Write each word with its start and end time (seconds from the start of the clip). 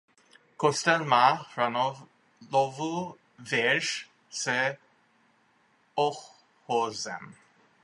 Kostel 0.57 1.05
má 1.05 1.31
hranolovou 1.53 3.15
věž 3.39 4.09
s 4.31 4.51
ochozem. 5.95 7.35